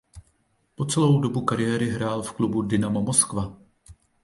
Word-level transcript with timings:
Po 0.75 0.83
celou 0.85 1.23
svou 1.23 1.45
kariéru 1.45 1.85
hrál 1.91 2.21
v 2.23 2.31
klubu 2.33 2.61
Dynamo 2.61 3.01
Moskva. 3.01 3.57